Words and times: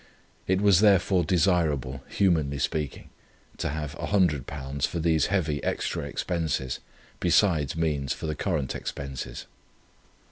It 0.47 0.61
was 0.61 0.79
therefore 0.79 1.23
desirable, 1.23 2.01
humanly 2.07 2.57
speaking, 2.57 3.11
to 3.57 3.69
have 3.69 3.93
£100 3.97 4.87
for 4.87 4.97
these 4.97 5.27
heavy 5.27 5.63
extra 5.63 6.05
expenses, 6.05 6.79
besides 7.19 7.75
means 7.75 8.11
for 8.11 8.25
the 8.25 8.33
current 8.33 8.73
expenses. 8.73 9.45